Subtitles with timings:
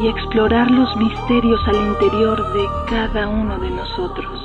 [0.00, 4.44] y explorar los misterios al interior de cada uno de nosotros.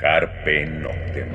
[0.00, 1.28] Carpe Noctem.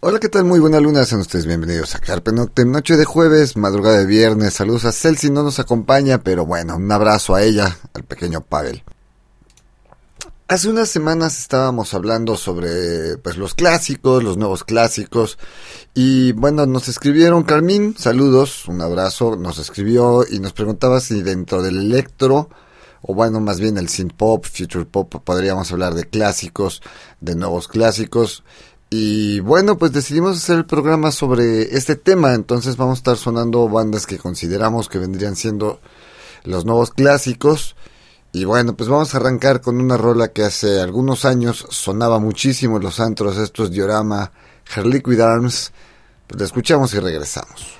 [0.00, 0.44] Hola, ¿qué tal?
[0.44, 4.54] Muy buena luna, sean ustedes bienvenidos a Carpe Noctem, noche de jueves, madrugada de viernes.
[4.54, 8.84] Saludos a Celsi, no nos acompaña, pero bueno, un abrazo a ella, al pequeño Pavel.
[10.54, 15.36] Hace unas semanas estábamos hablando sobre pues los clásicos, los nuevos clásicos
[15.94, 21.60] y bueno, nos escribieron Carmín, saludos, un abrazo, nos escribió y nos preguntaba si dentro
[21.60, 22.50] del electro
[23.02, 26.82] o bueno, más bien el synth pop, future pop, podríamos hablar de clásicos,
[27.20, 28.44] de nuevos clásicos
[28.90, 33.68] y bueno, pues decidimos hacer el programa sobre este tema, entonces vamos a estar sonando
[33.68, 35.80] bandas que consideramos que vendrían siendo
[36.44, 37.74] los nuevos clásicos.
[38.34, 42.78] Y bueno, pues vamos a arrancar con una rola que hace algunos años sonaba muchísimo
[42.78, 44.32] en los antros, estos Diorama,
[44.74, 45.72] Her Liquid Arms.
[46.26, 47.78] Pues la escuchamos y regresamos.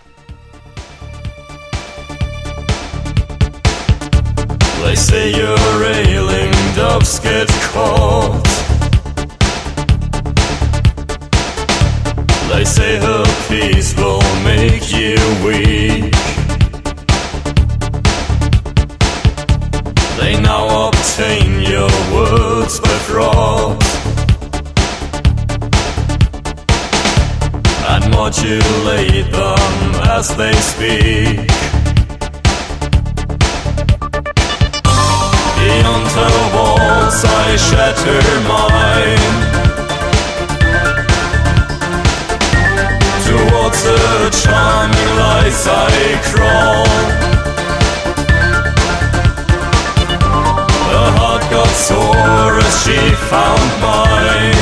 [21.18, 23.82] Now obtain your words by fraud
[27.88, 31.48] and modulate them as they speak.
[35.58, 39.54] Beyond her walls, I shatter mine.
[43.26, 46.84] towards the charming lights I crawl.
[51.54, 52.98] Stegosaurus she
[53.30, 54.54] found mine.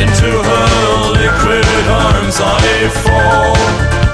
[0.00, 4.07] into her liquid arms I fall.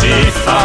[0.00, 0.57] she found.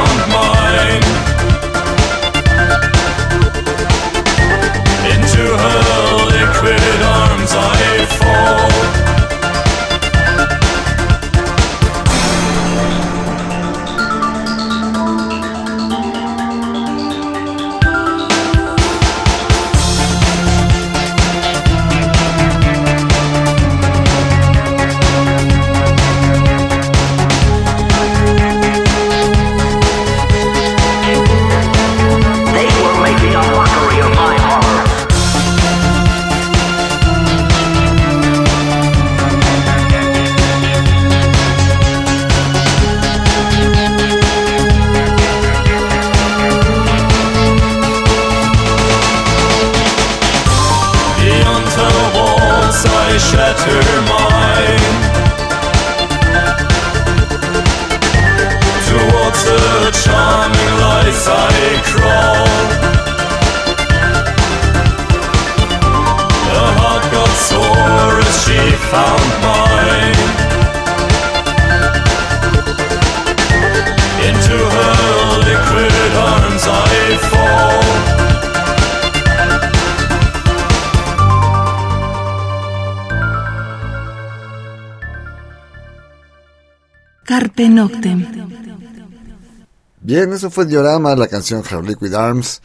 [90.16, 92.62] Bien, eso fue Diorama, la canción Her Liquid Arms.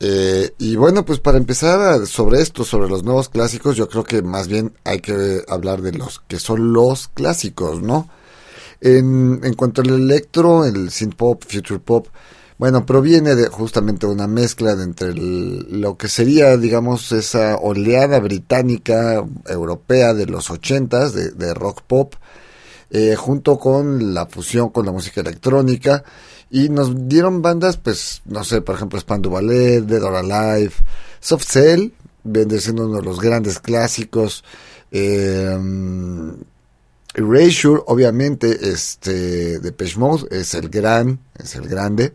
[0.00, 4.22] Eh, y bueno, pues para empezar sobre esto, sobre los nuevos clásicos, yo creo que
[4.22, 8.08] más bien hay que hablar de los que son los clásicos, ¿no?
[8.80, 12.06] En, en cuanto al electro, el synth pop, future pop,
[12.56, 19.22] bueno, proviene de justamente una mezcla de entre lo que sería, digamos, esa oleada británica,
[19.44, 22.14] europea de los ochentas, de, de rock pop,
[22.88, 26.02] eh, junto con la fusión con la música electrónica,
[26.50, 30.72] y nos dieron bandas, pues, no sé, por ejemplo, Spandu Ballet, Dead or Alive,
[31.20, 34.44] Soft Cell, viene siendo uno de los grandes clásicos,
[34.90, 35.56] eh,
[37.14, 42.12] Erasure, obviamente, este, de Mode, es el gran, es el grande,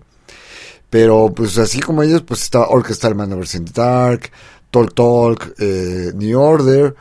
[0.89, 4.31] pero pues así como ellos, pues está Orchestral Manovers in the Dark,
[4.69, 6.95] Talk Talk, eh, New Order,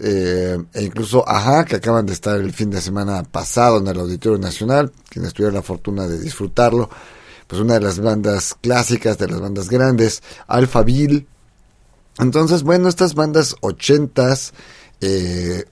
[0.00, 3.98] eh, e incluso Aja, que acaban de estar el fin de semana pasado en el
[3.98, 6.88] Auditorio Nacional, quienes tuvieron la fortuna de disfrutarlo,
[7.46, 11.26] pues una de las bandas clásicas, de las bandas grandes, Alphaville.
[12.18, 14.52] Entonces, bueno, estas bandas ochentas,
[15.00, 15.64] eh,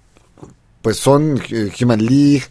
[0.82, 1.40] pues son
[1.80, 2.44] Human League,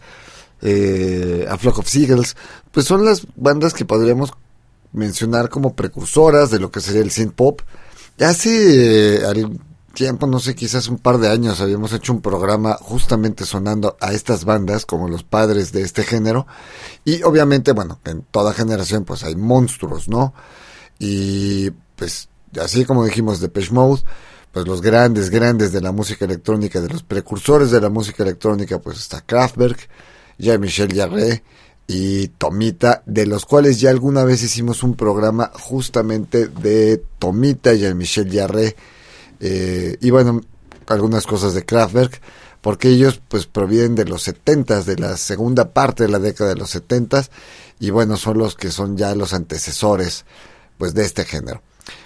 [1.48, 2.36] A Flock of Seagulls,
[2.70, 4.32] pues son las bandas que podríamos
[4.92, 7.60] mencionar como precursoras de lo que sería el synth pop.
[8.18, 9.48] Hace eh,
[9.96, 14.12] tiempo, no sé, quizás un par de años, habíamos hecho un programa justamente sonando a
[14.12, 16.46] estas bandas como los padres de este género.
[17.04, 20.34] Y obviamente, bueno, en toda generación pues hay monstruos, ¿no?
[20.98, 22.28] Y pues
[22.60, 24.02] así como dijimos de Pesh Mode,
[24.52, 28.78] pues los grandes, grandes de la música electrónica, de los precursores de la música electrónica,
[28.78, 29.88] pues está Kraftwerk,
[30.38, 31.42] Jean-Michel Jarre,
[31.86, 37.84] y Tomita, de los cuales ya alguna vez hicimos un programa justamente de Tomita y
[37.84, 38.76] el Michel Yarré,
[39.40, 40.40] eh, y bueno,
[40.86, 42.20] algunas cosas de Kraftwerk,
[42.60, 46.56] porque ellos pues provienen de los setentas, de la segunda parte de la década de
[46.56, 47.30] los setentas,
[47.78, 50.24] y bueno, son los que son ya los antecesores
[50.78, 51.62] pues de este género.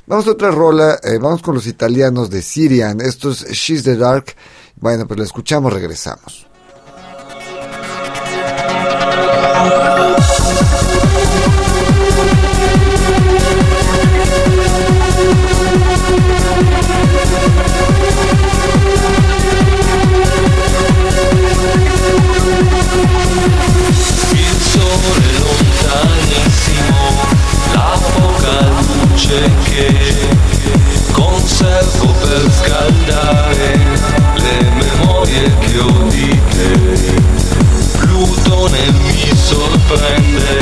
[0.07, 3.97] Vamos a otra rola, eh, vamos con los italianos de Syrian, esto es She's the
[3.97, 4.35] Dark,
[4.77, 6.50] bueno, pues lo escuchamos, regresamos.
[29.31, 30.29] Luce che
[31.13, 33.79] conservo per scaldare
[34.35, 37.15] le memorie che ho di te.
[37.99, 40.59] Plutone mi sorprende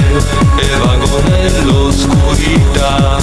[0.57, 3.17] e vago nell'oscurità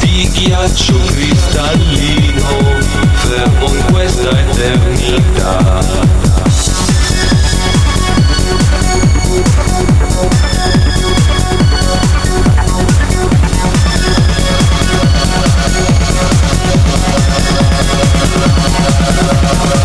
[0.00, 2.82] di ghiaccio cristallino
[3.14, 6.04] fermo in questa eternità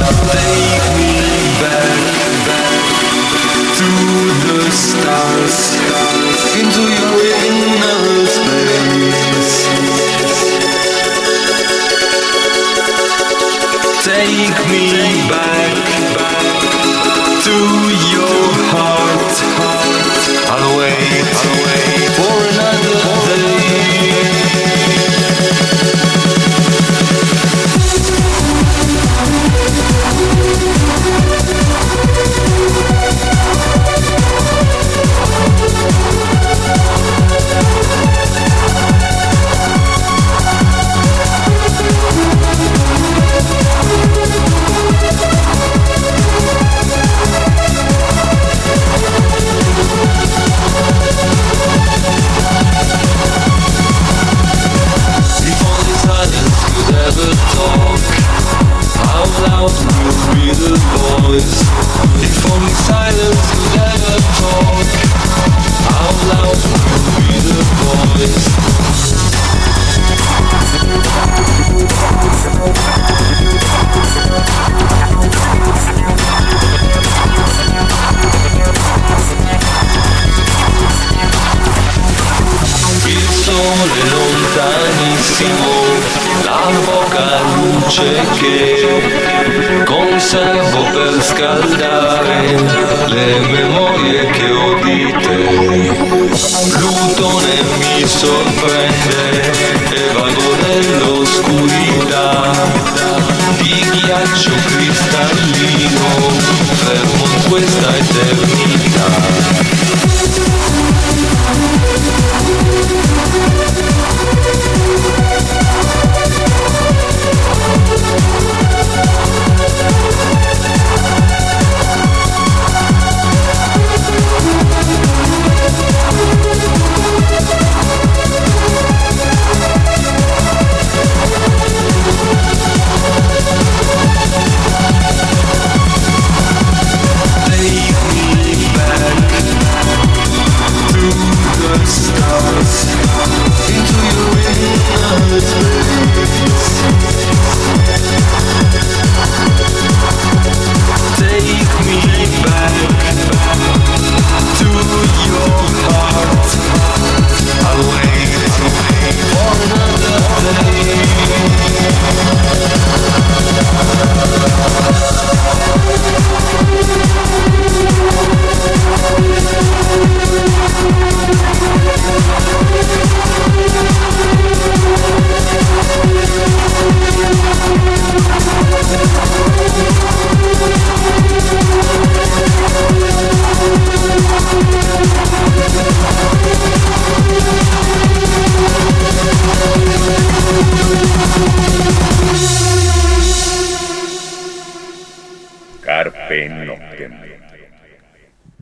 [0.10, 1.14] Take me
[1.62, 2.02] back,
[2.48, 2.82] back
[3.78, 3.90] to
[4.44, 5.79] the stars,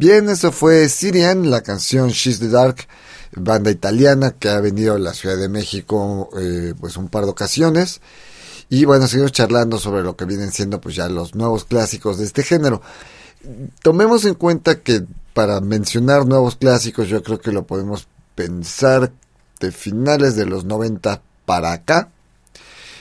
[0.10, 2.88] Bien, eso fue Sirian, la canción She's the Dark,
[3.36, 7.32] banda italiana que ha venido a la Ciudad de México eh, pues un par de
[7.32, 8.00] ocasiones.
[8.70, 12.24] Y bueno, seguimos charlando sobre lo que vienen siendo pues ya los nuevos clásicos de
[12.24, 12.82] este género.
[13.82, 19.12] Tomemos en cuenta que para mencionar nuevos clásicos yo creo que lo podemos pensar
[19.60, 22.12] de finales de los 90 para acá.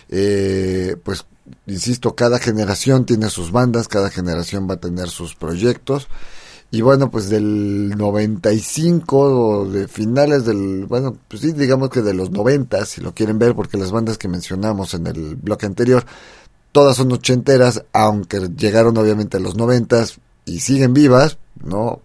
[0.09, 1.25] Eh, pues
[1.69, 6.09] insisto, cada generación tiene sus bandas, cada generación va a tener sus proyectos.
[6.71, 12.13] Y bueno, pues del 95 o de finales del, bueno, pues sí, digamos que de
[12.13, 16.05] los 90, si lo quieren ver, porque las bandas que mencionamos en el bloque anterior,
[16.73, 20.05] todas son ochenteras, aunque llegaron obviamente a los 90
[20.45, 22.03] y siguen vivas, ¿no?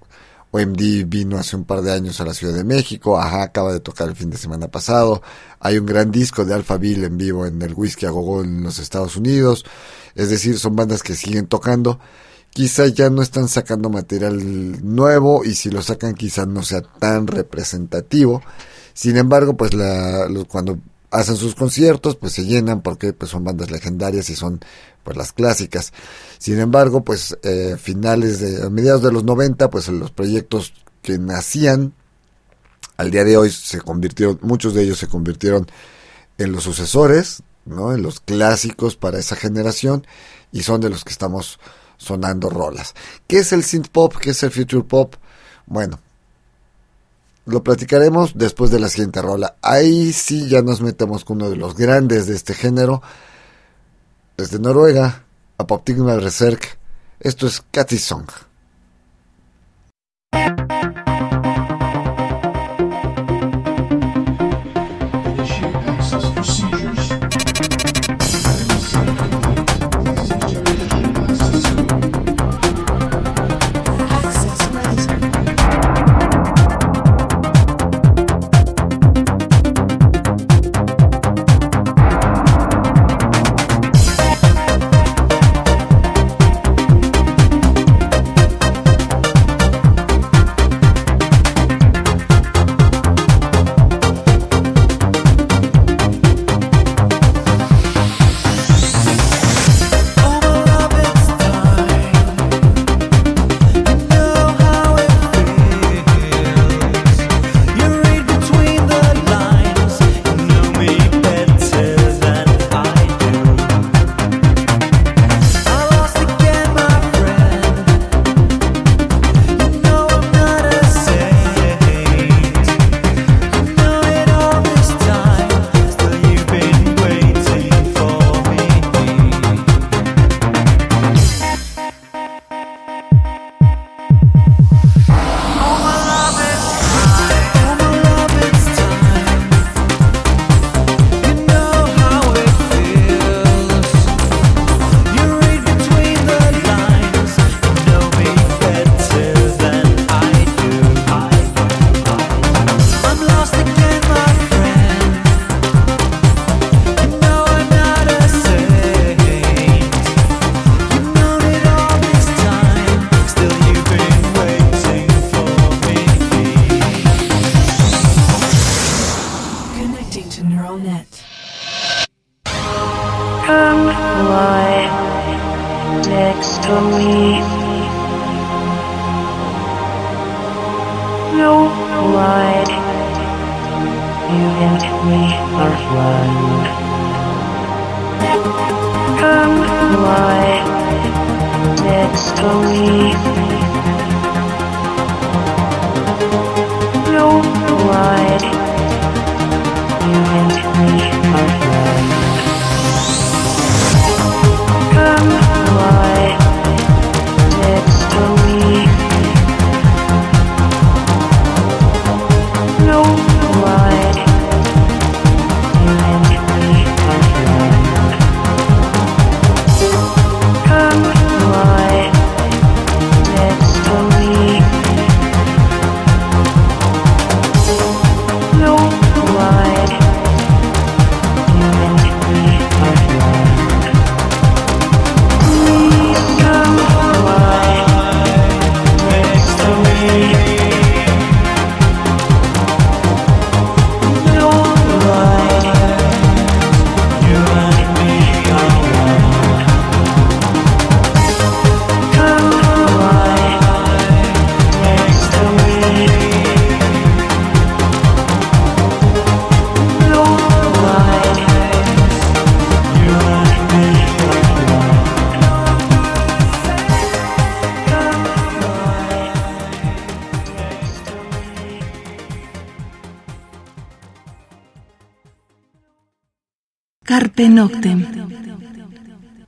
[0.51, 3.79] OMD vino hace un par de años a la Ciudad de México, Ajá acaba de
[3.79, 5.21] tocar el fin de semana pasado,
[5.59, 8.77] hay un gran disco de Alphaville en vivo en el Whisky a Gogo en los
[8.77, 9.65] Estados Unidos,
[10.13, 11.99] es decir, son bandas que siguen tocando,
[12.51, 17.27] quizá ya no están sacando material nuevo y si lo sacan quizá no sea tan
[17.27, 18.41] representativo,
[18.93, 20.79] sin embargo, pues la, cuando
[21.09, 24.59] hacen sus conciertos, pues se llenan porque pues son bandas legendarias y son
[25.03, 25.93] pues las clásicas.
[26.37, 31.17] Sin embargo, pues eh, finales de a mediados de los 90, pues los proyectos que
[31.17, 31.93] nacían
[32.97, 35.67] al día de hoy se convirtieron muchos de ellos se convirtieron
[36.37, 37.93] en los sucesores, ¿no?
[37.93, 40.05] En los clásicos para esa generación
[40.51, 41.59] y son de los que estamos
[42.01, 42.95] sonando rolas.
[43.27, 44.15] ¿Qué es el synth pop?
[44.19, 45.15] ¿Qué es el future pop?
[45.67, 45.99] Bueno,
[47.45, 49.55] lo platicaremos después de la siguiente rola.
[49.61, 53.01] Ahí sí ya nos metemos con uno de los grandes de este género.
[54.35, 55.23] Desde Noruega,
[55.57, 56.79] a Reserk.
[57.19, 58.27] Esto es Cathy Song.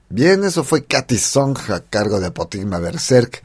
[0.09, 3.43] Bien, eso fue Katy Song a cargo de Apotigma Berserk.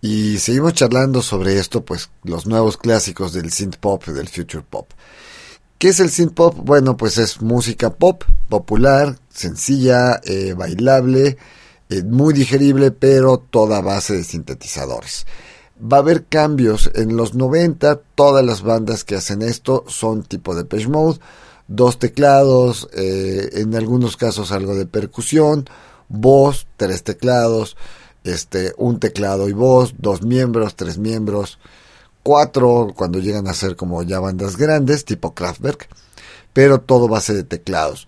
[0.00, 4.64] Y seguimos charlando sobre esto, pues los nuevos clásicos del synth pop y del future
[4.68, 4.90] pop.
[5.78, 6.56] ¿Qué es el synth pop?
[6.56, 11.36] Bueno, pues es música pop, popular, sencilla, eh, bailable,
[11.88, 15.26] eh, muy digerible, pero toda base de sintetizadores.
[15.80, 16.90] Va a haber cambios.
[16.94, 21.20] En los 90, todas las bandas que hacen esto son tipo de Depeche Mode,
[21.74, 25.66] dos teclados, eh, en algunos casos algo de percusión,
[26.08, 27.76] voz, tres teclados,
[28.24, 31.58] este, un teclado y voz, dos miembros, tres miembros,
[32.22, 35.88] cuatro cuando llegan a ser como ya bandas grandes, tipo Kraftwerk,
[36.52, 38.06] pero todo base de teclados.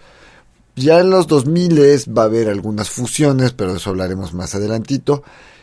[0.76, 1.78] Ya en los 2000
[2.16, 5.22] va a haber algunas fusiones, pero de eso hablaremos más adelantito.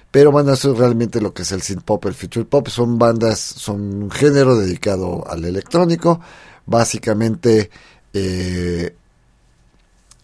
[0.10, 2.68] Pero van a ser realmente lo que es el synth pop, el future pop.
[2.68, 6.20] Son bandas, son un género dedicado al electrónico.
[6.66, 7.70] Básicamente,
[8.14, 8.96] eh,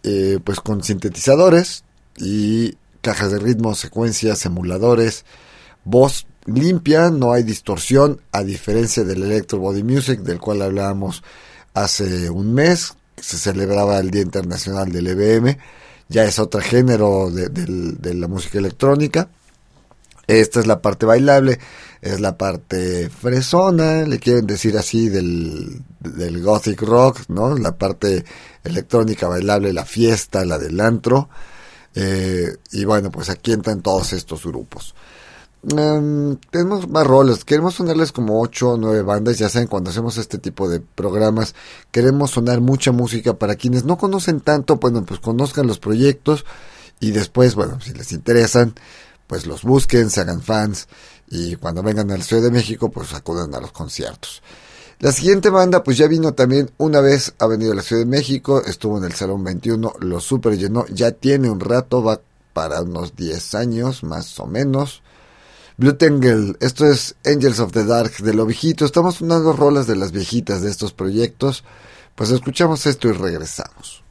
[0.04, 1.84] eh, pues con sintetizadores
[2.17, 5.26] y cajas de ritmo, secuencias, emuladores,
[5.84, 11.23] voz limpia, no hay distorsión, a diferencia del Electro Body Music, del cual hablábamos
[11.73, 15.58] hace un mes, se celebraba el Día Internacional del EBM,
[16.10, 19.30] ya es otro género de, de la música electrónica.
[20.27, 21.57] Esta es la parte bailable,
[22.01, 27.57] es la parte fresona, le quieren decir así, del, del gothic rock, ¿no?
[27.57, 28.25] La parte
[28.63, 31.29] electrónica bailable, la fiesta, la del antro.
[31.95, 34.93] Eh, y bueno, pues aquí entran todos estos grupos.
[35.63, 40.17] Em, tenemos más roles, queremos sonarles como 8 o 9 bandas, ya saben, cuando hacemos
[40.17, 41.55] este tipo de programas,
[41.91, 46.45] queremos sonar mucha música para quienes no conocen tanto, bueno, pues conozcan los proyectos
[46.99, 48.75] y después, bueno, si les interesan,
[49.27, 50.87] pues los busquen, se hagan fans
[51.29, 54.41] y cuando vengan a la Ciudad de México, pues acudan a los conciertos.
[54.99, 58.09] La siguiente banda, pues ya vino también una vez, ha venido a la Ciudad de
[58.09, 62.19] México, estuvo en el Salón 21, lo super llenó, ya tiene un rato, va
[62.53, 65.03] para unos 10 años más o menos.
[65.77, 69.95] Blue Tangle, esto es Angels of the Dark de lo viejito, estamos sonando rolas de
[69.95, 71.63] las viejitas de estos proyectos,
[72.15, 74.03] pues escuchamos esto y regresamos.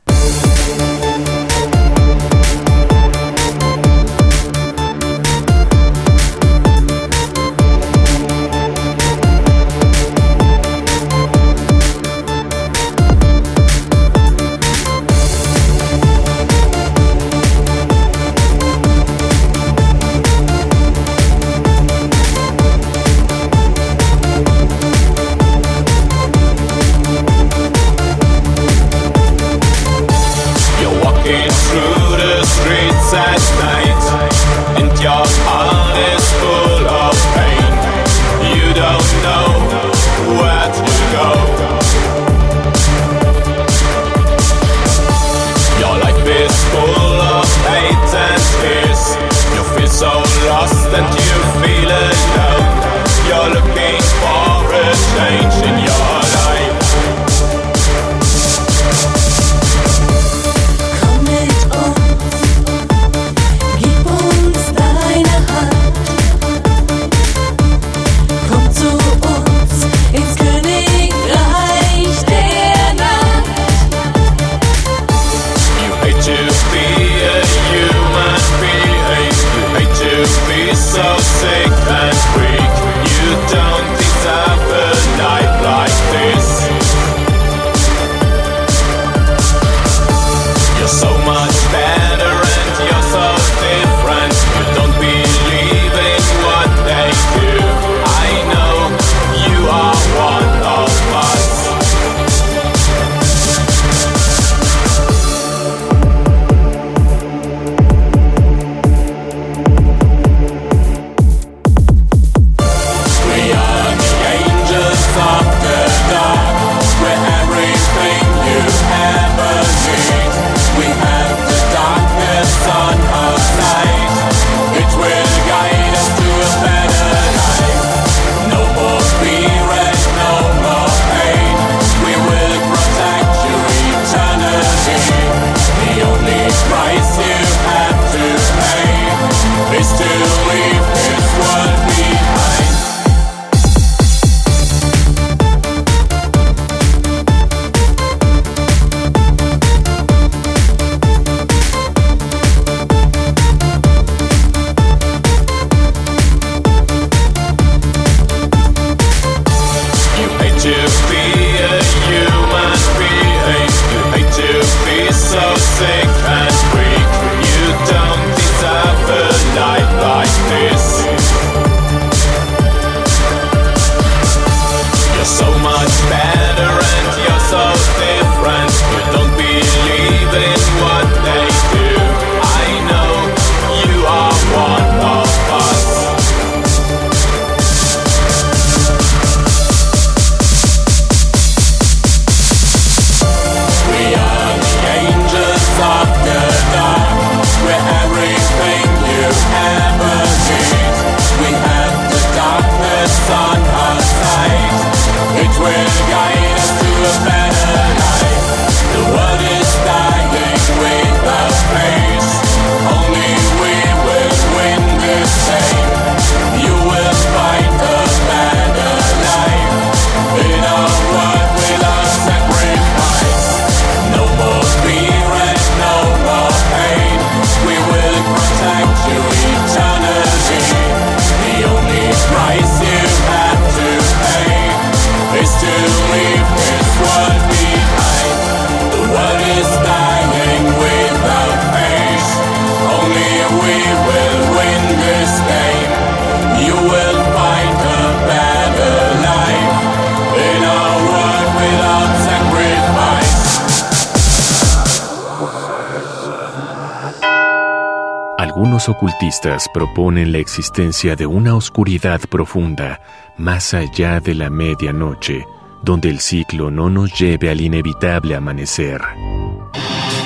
[259.73, 263.01] Proponen la existencia de una oscuridad profunda
[263.37, 265.45] más allá de la medianoche,
[265.83, 269.03] donde el ciclo no nos lleve al inevitable amanecer.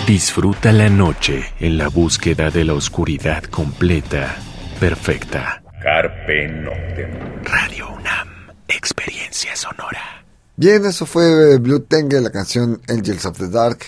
[0.06, 4.36] Disfruta la noche en la búsqueda de la oscuridad completa,
[4.78, 5.60] perfecta.
[5.82, 7.42] Carpe Noctem.
[7.42, 8.28] Radio UNAM,
[8.68, 10.24] experiencia sonora.
[10.56, 13.86] Bien, eso fue Blue Tengue, la canción Angels of the Dark.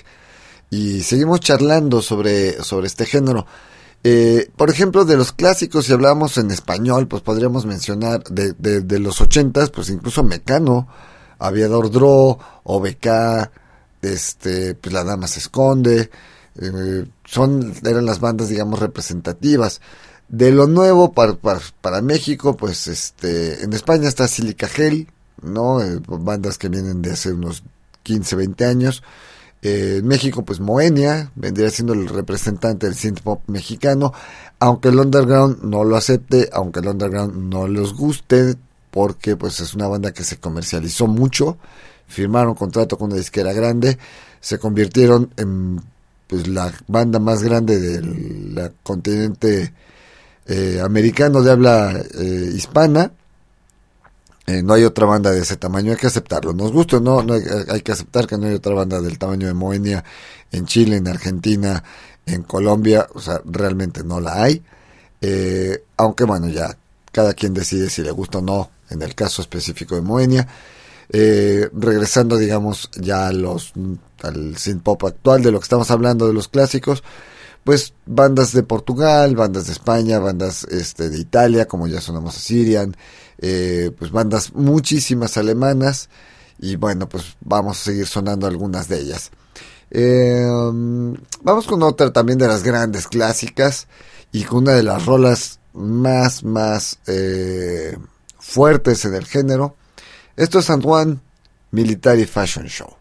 [0.70, 3.46] Y seguimos charlando sobre, sobre este género.
[4.04, 8.98] Eh, por ejemplo, de los clásicos, si hablamos en español, pues podríamos mencionar de, de,
[8.98, 10.88] los ochentas, pues incluso Mecano,
[11.38, 13.06] Aviador Dro, OBK,
[14.02, 16.10] este, pues La Dama se esconde,
[16.60, 19.80] eh, son, eran las bandas, digamos, representativas.
[20.28, 25.08] De lo nuevo para, para, para México, pues este, en España está Silica Gel,
[25.42, 25.80] ¿no?
[25.80, 27.62] Eh, bandas que vienen de hace unos
[28.02, 29.02] 15, 20 años.
[29.62, 34.12] Eh, en México, pues Moenia vendría siendo el representante del synth pop mexicano,
[34.59, 38.57] aunque el underground no lo acepte, aunque el underground no les guste,
[38.90, 41.59] porque pues es una banda que se comercializó mucho,
[42.09, 43.98] firmaron contrato con una disquera grande,
[44.40, 45.81] se convirtieron en
[46.27, 49.72] pues la banda más grande del continente
[50.46, 53.12] eh, americano de habla eh, hispana
[54.46, 56.52] eh, no hay otra banda de ese tamaño, hay que aceptarlo.
[56.52, 59.18] Nos gusta o no, no hay, hay, que aceptar que no hay otra banda del
[59.18, 60.05] tamaño de Moenia
[60.50, 61.83] en Chile, en Argentina,
[62.26, 64.62] en Colombia, o sea, realmente no la hay.
[65.20, 66.76] Eh, aunque bueno, ya
[67.12, 70.48] cada quien decide si le gusta o no, en el caso específico de Moenia.
[71.14, 73.72] Eh, regresando, digamos, ya a los,
[74.22, 77.02] al synth pop actual, de lo que estamos hablando, de los clásicos,
[77.64, 82.40] pues bandas de Portugal, bandas de España, bandas este, de Italia, como ya sonamos a
[82.40, 82.96] Sirian,
[83.38, 86.09] eh, pues bandas muchísimas alemanas
[86.59, 89.31] y bueno, pues vamos a seguir sonando algunas de ellas.
[89.90, 90.46] Eh,
[91.42, 93.88] vamos con otra también de las grandes clásicas
[94.33, 97.96] y con una de las rolas más, más eh,
[98.38, 99.77] fuertes en el género.
[100.37, 101.20] Esto es Antoine
[101.70, 102.96] Military Fashion Show.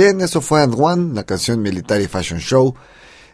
[0.00, 2.72] Bien, eso fue And One, la canción Military Fashion Show.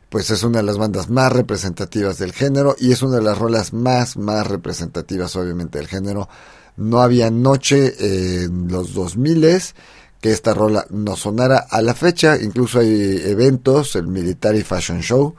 [0.09, 3.37] Pues es una de las bandas más representativas del género y es una de las
[3.37, 6.27] rolas más, más representativas obviamente del género.
[6.79, 7.93] No había noche
[8.47, 9.61] en los 2000
[10.23, 12.39] que esta rola no sonara a la fecha.
[12.41, 15.35] Incluso hay eventos, el Military Fashion Show,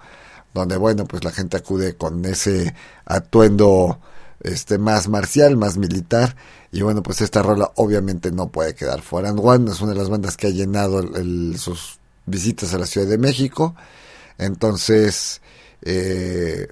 [0.53, 3.99] donde bueno, pues la gente acude con ese atuendo
[4.45, 6.35] este más marcial, más militar
[6.71, 9.29] y bueno, pues esta rola obviamente no puede quedar fuera.
[9.29, 11.01] And One es una de las bandas que ha llenado
[11.57, 13.75] sus visitas a la Ciudad de México.
[14.37, 15.41] Entonces,
[15.81, 16.67] eh,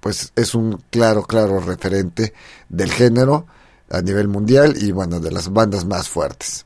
[0.00, 2.32] pues es un claro, claro referente
[2.68, 3.46] del género
[3.90, 6.64] a nivel mundial y bueno, de las bandas más fuertes.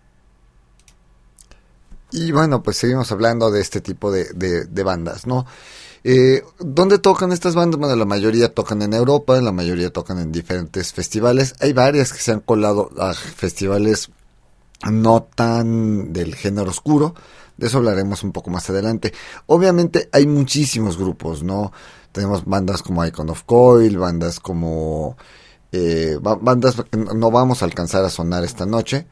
[2.11, 5.47] Y bueno, pues seguimos hablando de este tipo de bandas, ¿no?
[6.05, 7.79] Eh, ¿Dónde tocan estas bandas?
[7.79, 11.55] Bueno, la mayoría tocan en Europa, la mayoría tocan en diferentes festivales.
[11.61, 14.11] Hay varias que se han colado a festivales
[14.91, 17.15] no tan del género oscuro.
[17.57, 19.13] De eso hablaremos un poco más adelante.
[19.47, 21.73] Obviamente hay muchísimos grupos, ¿no?
[22.11, 25.17] Tenemos bandas como Icon of Coil, bandas como...
[25.75, 29.07] Eh, bandas que no vamos a alcanzar a sonar esta noche.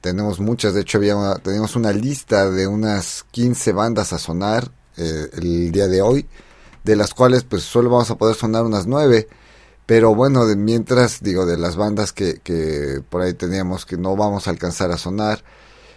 [0.00, 5.30] Tenemos muchas, de hecho había tenemos una lista de unas 15 bandas a sonar eh,
[5.34, 6.26] el día de hoy,
[6.84, 9.28] de las cuales pues solo vamos a poder sonar unas nueve.
[9.86, 14.46] Pero bueno, de mientras, digo, de las bandas que, por ahí teníamos que no vamos
[14.46, 15.42] a alcanzar a sonar,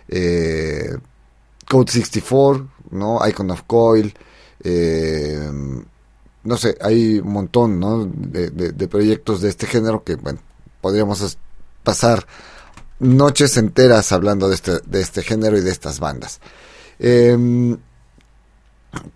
[0.08, 0.98] eh,
[1.70, 3.20] Code 64, ¿no?
[3.28, 4.14] Icon of Coil,
[4.64, 5.48] eh,
[6.44, 8.06] no sé, hay un montón, ¿no?
[8.06, 10.18] De, proyectos de este género que,
[10.82, 11.38] podríamos
[11.84, 12.26] pasar
[13.00, 16.40] noches enteras hablando de este, de este género y de estas bandas.
[17.00, 17.78] Eh,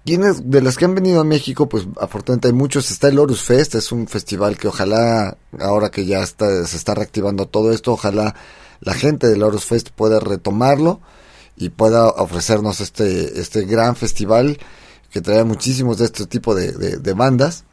[0.05, 2.91] quienes de las que han venido a México, pues afortunadamente hay muchos.
[2.91, 6.95] Está el Horus Fest, es un festival que ojalá, ahora que ya está, se está
[6.95, 8.35] reactivando todo esto, ojalá
[8.79, 11.01] la gente del Horus Fest pueda retomarlo
[11.55, 14.59] y pueda ofrecernos este, este gran festival
[15.11, 17.63] que trae muchísimos de este tipo de, bandas.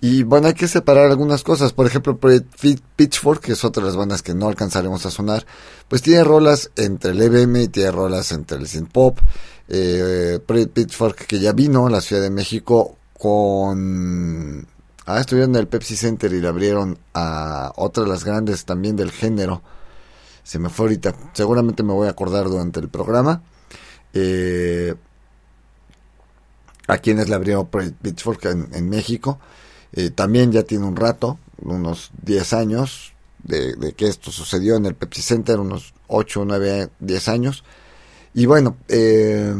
[0.00, 1.72] Y bueno, hay que separar algunas cosas.
[1.72, 2.18] Por ejemplo,
[2.96, 5.44] Pitchfork, que es otra de las bandas que no alcanzaremos a sonar,
[5.88, 9.18] pues tiene rolas entre el EBM y tiene rolas entre el synth pop
[9.68, 10.40] eh,
[10.72, 14.66] Pitchfork que ya vino a la Ciudad de México con...
[15.06, 18.96] Ah, estuvieron en el Pepsi Center y le abrieron a otra de las grandes también
[18.96, 19.62] del género.
[20.42, 21.14] Se me fue ahorita.
[21.32, 23.42] Seguramente me voy a acordar durante el programa.
[24.12, 24.94] Eh,
[26.86, 29.38] a quienes le abrieron Pitchfork en, México.
[29.92, 34.86] Eh, también ya tiene un rato, unos 10 años, de, de, que esto sucedió en
[34.86, 37.64] el Pepsi Center, unos 8, 9, 10 años.
[38.34, 39.52] Y bueno, eh,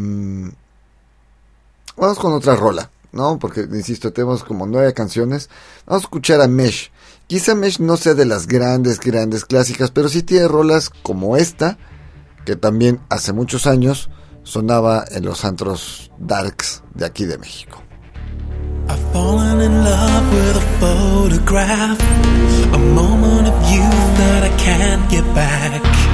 [1.97, 3.39] vamos con otra rola, ¿no?
[3.39, 5.49] Porque, insisto, tenemos como nueve canciones.
[5.87, 6.91] Vamos a escuchar a Mesh.
[7.27, 11.79] Quizá Mesh no sea de las grandes, grandes clásicas, pero sí tiene rolas como esta,
[12.45, 14.11] que también hace muchos años
[14.45, 17.83] sonaba en los antros darks de aquí de México.
[18.89, 22.01] I've fallen in love with a photograph,
[22.73, 26.08] a moment of youth that I can't get back.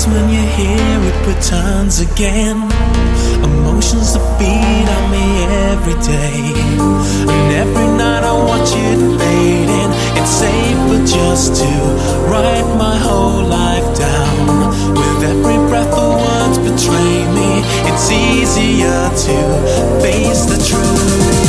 [0.00, 2.56] Days when you're here, it returns again.
[3.42, 6.52] Emotions that feed on me every day.
[7.28, 9.90] And every night I watch it fading.
[10.18, 11.70] It's safer just to
[12.28, 14.94] write my whole life down.
[14.94, 17.62] With every breath, the words betray me.
[17.88, 19.36] It's easier to
[20.02, 21.39] face the truth.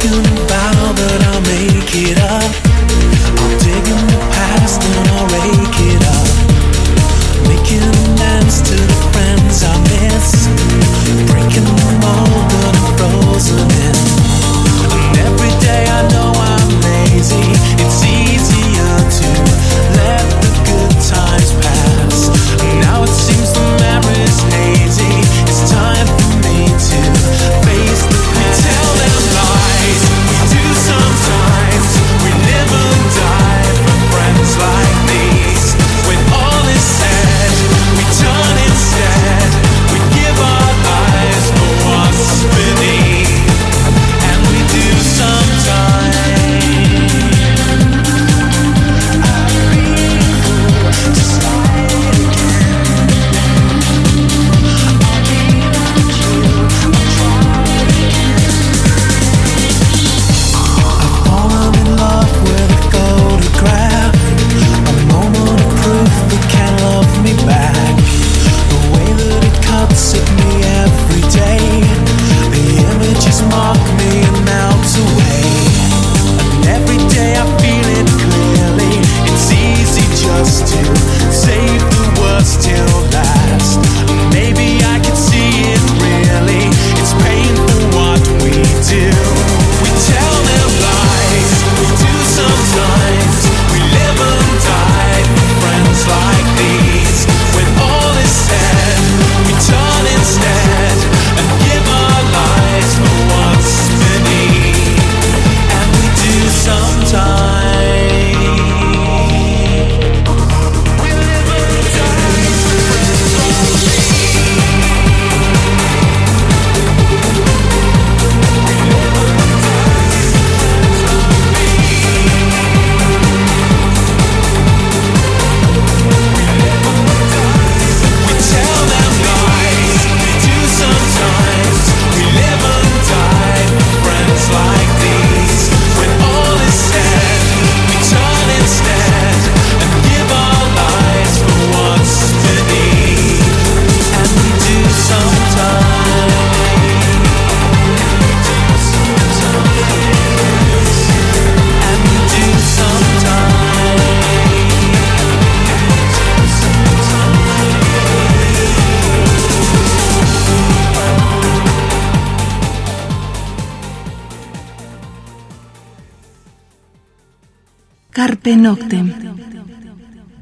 [0.00, 0.46] thinking
[1.28, 2.50] I'll make it up.
[3.36, 6.28] I'm digging the past and I'll rake it up.
[7.48, 7.92] Making
[8.64, 10.48] to the friends I miss.
[11.28, 13.96] Breaking the mold, I'm frozen in.
[14.96, 17.48] And every day I know I'm lazy.
[17.84, 19.30] It's easier to
[20.00, 22.18] let the good times pass.
[22.64, 23.64] And now it seems the
[24.56, 25.14] hazy.
[25.44, 27.10] It's time for me to.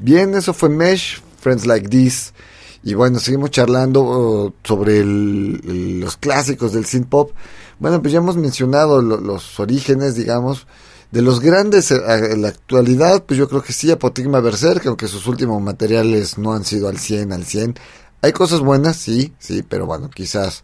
[0.01, 2.33] Bien, eso fue Mesh, Friends Like This.
[2.85, 7.33] Y bueno, seguimos charlando uh, sobre el- los clásicos del synth pop.
[7.81, 10.67] Bueno, pues ya hemos mencionado lo- los orígenes, digamos,
[11.11, 11.97] de los grandes eh,
[12.33, 16.53] en la actualidad, pues yo creo que sí, Apotigma Berserk, aunque sus últimos materiales no
[16.53, 17.75] han sido al 100, al 100.
[18.23, 20.63] Hay cosas buenas, sí, sí, pero bueno, quizás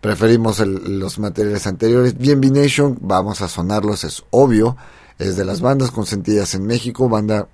[0.00, 2.16] preferimos el- los materiales anteriores.
[2.18, 4.76] Bien, Nation, vamos a sonarlos, es obvio,
[5.18, 7.48] es de las bandas consentidas en México, banda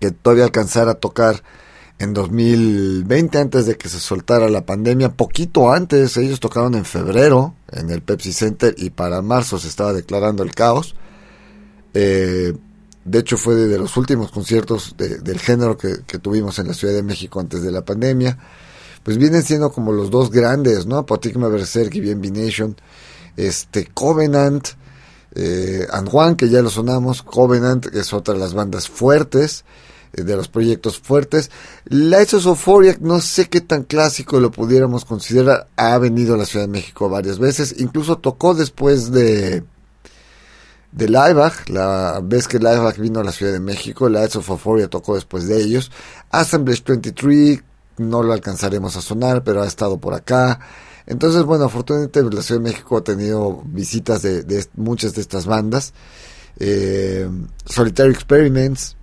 [0.00, 1.42] que todavía alcanzara a tocar
[1.98, 7.54] en 2020 antes de que se soltara la pandemia, poquito antes, ellos tocaron en febrero
[7.72, 10.94] en el Pepsi Center y para marzo se estaba declarando el caos.
[11.94, 12.52] Eh,
[13.04, 16.92] de hecho fue de, los últimos conciertos de- del género que, tuvimos en la Ciudad
[16.92, 18.38] de México antes de la pandemia.
[19.02, 21.06] Pues vienen siendo como los dos grandes, ¿no?
[21.06, 22.76] Berserk y bien Nation.
[23.36, 24.68] Este, Covenant,
[25.36, 29.64] eh, and que ya lo sonamos, Covenant, que es otra de las bandas fuertes,
[30.14, 31.50] eh, de los proyectos fuertes.
[31.84, 36.46] Lights of Euphoria, no sé qué tan clásico lo pudiéramos considerar, ha venido a la
[36.46, 39.62] Ciudad de México varias veces, incluso tocó después de
[40.92, 44.88] de Liveback, la vez que Liveback vino a la Ciudad de México, Lights of Euphoria
[44.88, 45.92] tocó después de ellos,
[46.30, 47.62] Assemblage 23,
[47.98, 50.58] no lo alcanzaremos a sonar, pero ha estado por acá.
[51.06, 55.94] Entonces, bueno, afortunadamente la Ciudad de México ha tenido visitas de, muchas de estas bandas.
[56.58, 57.28] Eh,
[57.64, 58.96] Solitary Experiments,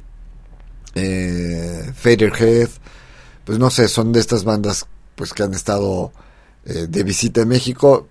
[0.96, 2.70] eh, Faderhead,
[3.46, 4.86] pues no sé, son de estas bandas
[5.16, 6.12] pues que han estado
[6.66, 8.08] eh, de visita en México.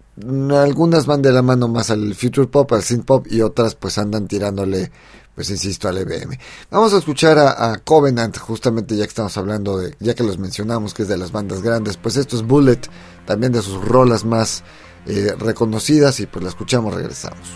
[0.55, 3.99] Algunas van de la mano más al future pop, al synth pop y otras pues
[3.99, 4.91] andan tirándole,
[5.35, 6.39] pues insisto, al EBM.
[6.71, 10.95] Vamos a escuchar a, Covenant, justamente ya que estamos hablando de, ya que los mencionamos
[10.95, 12.81] que es de las bandas grandes, pues esto es Bullet,
[13.27, 14.63] también de sus rolas más
[15.07, 17.49] eh, reconocidas y pues la escuchamos, regresamos.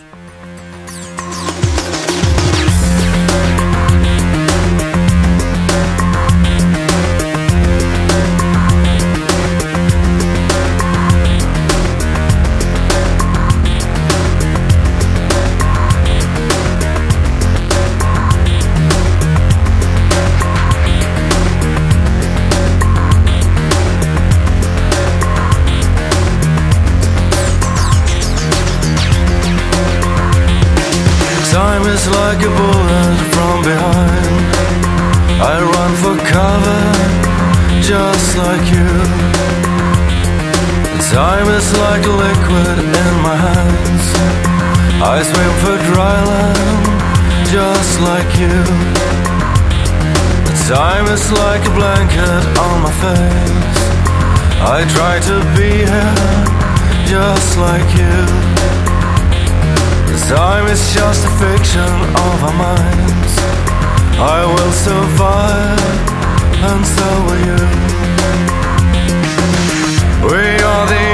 [41.96, 44.06] Like a liquid in my hands.
[45.00, 46.84] I swim for dry land,
[47.48, 48.58] just like you.
[50.44, 53.80] The Time is like a blanket on my face.
[54.60, 56.16] I try to be here,
[57.08, 58.18] just like you.
[60.12, 61.92] The Time is just a fiction
[62.26, 63.34] of our minds.
[64.20, 65.80] I will survive,
[66.68, 67.62] and so will you.
[70.28, 71.05] We are the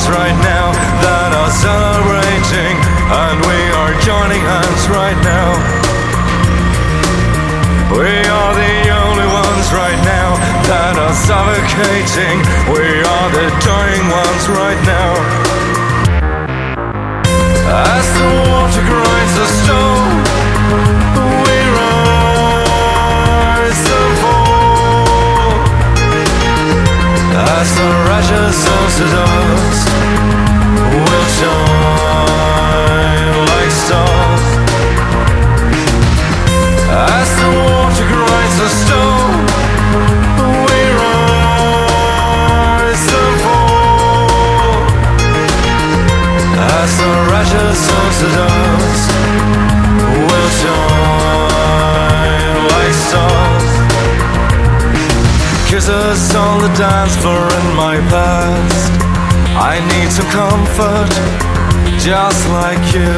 [0.00, 0.72] ones right now
[1.02, 2.76] that are celebrating,
[3.12, 5.60] and we are joining hands right now.
[7.92, 10.38] We are the only ones right now
[10.70, 12.40] that are suffocating.
[12.72, 15.12] We are the dying ones right now.
[17.68, 20.24] As the water grinds the stone,
[21.44, 22.70] we rise
[24.00, 25.60] and fall.
[27.36, 29.89] As the ashes turns to dust,
[55.70, 58.90] Kisses on the dance floor in my past.
[59.54, 61.08] I need some comfort,
[61.96, 63.14] just like you.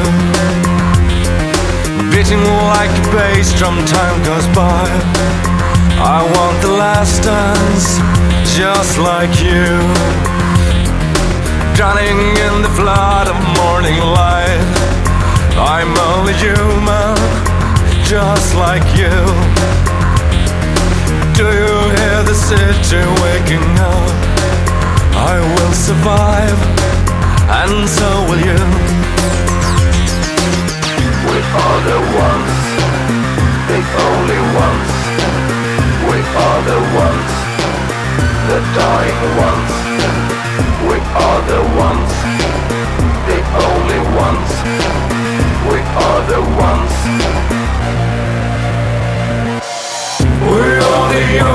[2.11, 4.85] Beating like a bass drum, time goes by.
[5.97, 7.97] I want the last dance,
[8.55, 9.65] just like you.
[11.75, 14.92] Drowning in the flood of morning light.
[15.55, 17.15] I'm only human,
[18.03, 19.13] just like you.
[21.37, 24.09] Do you hear the city waking up?
[25.13, 26.59] I will survive,
[27.61, 28.61] and so will you.
[31.29, 32.59] We are the ones,
[33.69, 33.79] the
[34.09, 34.89] only ones.
[36.09, 37.31] We are the ones,
[38.49, 39.71] the dying ones.
[40.89, 42.11] We are the ones,
[43.29, 44.82] the only ones
[45.69, 46.93] we are the ones.
[50.41, 51.52] We are the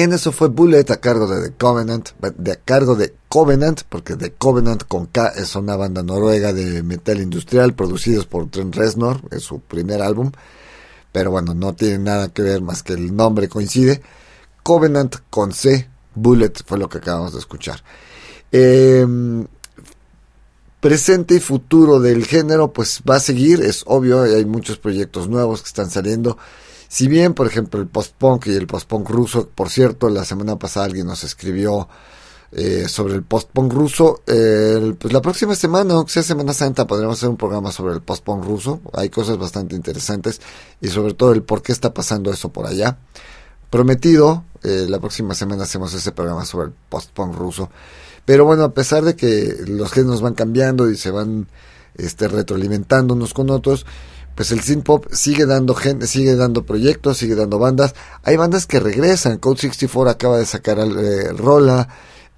[0.00, 4.16] Bien, eso fue Bullet a cargo de The Covenant, de a cargo de Covenant, porque
[4.16, 9.20] The Covenant con K es una banda noruega de metal industrial producidos por Trent Reznor,
[9.30, 10.32] es su primer álbum,
[11.12, 14.00] pero bueno, no tiene nada que ver más que el nombre coincide.
[14.62, 17.84] Covenant con C, Bullet fue lo que acabamos de escuchar.
[18.52, 19.06] Eh,
[20.80, 25.60] presente y futuro del género, pues va a seguir, es obvio, hay muchos proyectos nuevos
[25.60, 26.38] que están saliendo.
[26.90, 30.86] Si bien, por ejemplo, el post-punk y el post-punk ruso, por cierto, la semana pasada
[30.86, 31.88] alguien nos escribió
[32.50, 37.16] eh, sobre el post-punk ruso, eh, pues la próxima semana, aunque sea Semana Santa, podremos
[37.16, 38.80] hacer un programa sobre el post-punk ruso.
[38.92, 40.40] Hay cosas bastante interesantes
[40.80, 42.98] y sobre todo el por qué está pasando eso por allá.
[43.70, 47.70] Prometido, eh, la próxima semana hacemos ese programa sobre el post-punk ruso.
[48.24, 51.46] Pero bueno, a pesar de que los géneros van cambiando y se van
[51.94, 53.86] este, retroalimentando unos con otros,
[54.34, 57.94] pues el synth pop sigue dando gente, sigue dando proyectos, sigue dando bandas.
[58.22, 59.38] Hay bandas que regresan.
[59.38, 61.88] Code 64 acaba de sacar eh, rola.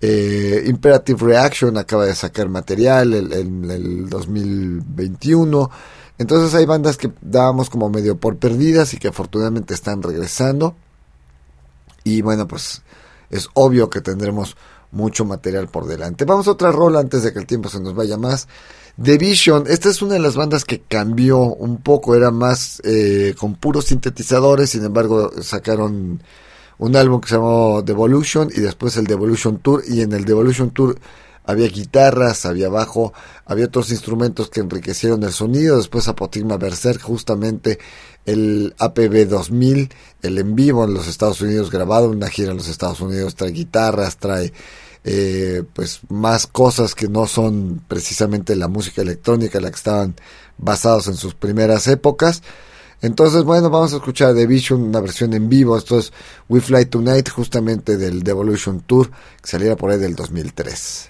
[0.01, 5.71] Eh, Imperative Reaction acaba de sacar material en el, el 2021.
[6.19, 10.75] Entonces hay bandas que dábamos como medio por perdidas y que afortunadamente están regresando.
[12.05, 12.83] Y bueno, pues
[13.31, 14.57] es obvio que tendremos
[14.93, 16.25] mucho material por delante.
[16.25, 18.47] Vamos a otra rola antes de que el tiempo se nos vaya más.
[19.03, 23.35] The Vision, esta es una de las bandas que cambió un poco, era más eh,
[23.39, 26.23] con puros sintetizadores, sin embargo sacaron
[26.79, 30.71] un álbum que se llamó Devolution y después el Devolution Tour y en el Devolution
[30.73, 30.99] Tour
[31.45, 33.13] había guitarras, había bajo,
[33.47, 37.79] había otros instrumentos que enriquecieron el sonido, después Apotigma Berserk, justamente
[38.25, 39.89] el APB 2000,
[40.23, 43.51] el en vivo en los Estados Unidos grabado, una gira en los Estados Unidos, trae
[43.51, 44.53] guitarras, trae
[45.05, 50.15] eh, pues más cosas que no son precisamente la música electrónica, la que estaban
[50.59, 52.43] basados en sus primeras épocas.
[53.01, 55.77] Entonces, bueno, vamos a escuchar The Vision, una versión en vivo.
[55.77, 56.13] Esto es
[56.49, 61.09] We Fly Tonight, justamente del Devolution Tour, que saliera por ahí del 2003.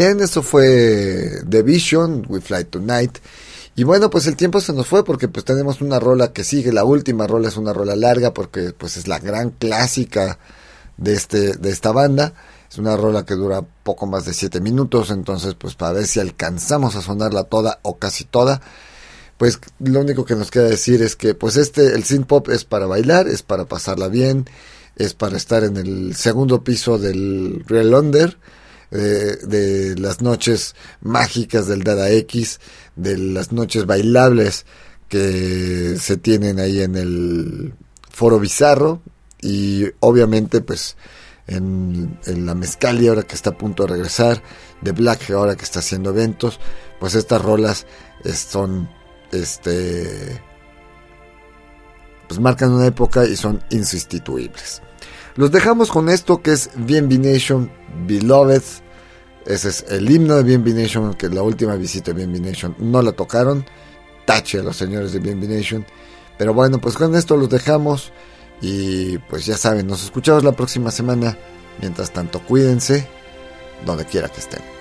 [0.00, 3.18] Bien, eso fue The Vision, We Fly Tonight.
[3.76, 6.72] Y bueno, pues el tiempo se nos fue porque pues tenemos una rola que sigue,
[6.72, 10.38] la última rola es una rola larga porque pues es la gran clásica
[10.96, 12.32] de, este, de esta banda.
[12.70, 16.18] Es una rola que dura poco más de 7 minutos, entonces pues para ver si
[16.18, 18.62] alcanzamos a sonarla toda o casi toda,
[19.36, 22.64] pues lo único que nos queda decir es que pues este, el synth pop es
[22.64, 24.48] para bailar, es para pasarla bien,
[24.96, 28.38] es para estar en el segundo piso del Real Under,
[28.90, 32.60] de, de las noches mágicas del Dada X,
[32.96, 34.66] de las noches bailables
[35.08, 37.74] que se tienen ahí en el
[38.10, 39.02] foro bizarro
[39.42, 40.96] y obviamente pues
[41.46, 44.42] en, la Mezcali ahora que está a punto de regresar,
[44.80, 46.60] de Black ahora que está haciendo eventos,
[47.00, 47.86] pues estas rolas
[48.24, 48.88] son
[49.32, 50.40] este
[52.28, 54.80] pues marcan una época y son insustituibles.
[55.34, 57.70] Los dejamos con esto que es BNB Nation
[58.06, 58.62] Beloved.
[59.46, 63.02] Ese es el himno de BNB Nation, que la última visita de BNB Nation no
[63.02, 63.64] la tocaron.
[64.24, 65.86] Tache a los señores de BNB Nation.
[66.38, 68.12] Pero bueno, pues con esto los dejamos.
[68.60, 71.36] Y pues ya saben, nos escuchamos la próxima semana.
[71.80, 73.08] Mientras tanto, cuídense
[73.86, 74.79] donde quiera que estén.